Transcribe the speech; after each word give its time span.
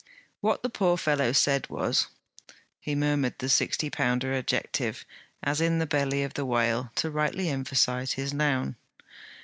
What 0.39 0.63
the 0.63 0.69
poor 0.71 0.97
fellow 0.97 1.31
said 1.31 1.69
was' 1.69 2.07
He 2.79 2.95
murmured 2.95 3.35
the 3.37 3.47
sixty 3.49 3.91
pounder 3.91 4.33
adjective, 4.33 5.05
as 5.43 5.61
in 5.61 5.77
the 5.77 5.85
belly 5.85 6.23
of 6.23 6.33
the 6.33 6.43
whale, 6.43 6.89
to 6.95 7.11
rightly 7.11 7.49
emphasize 7.49 8.13
his 8.13 8.33
noun. 8.33 8.77